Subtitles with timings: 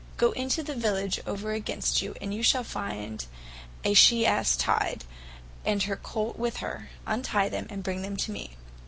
[0.15, 3.27] 2,3) "Go into the Village over against you, and you shall find
[3.83, 5.03] a shee Asse tyed,
[5.63, 8.55] and her Colt with her, unty them, and bring them to me.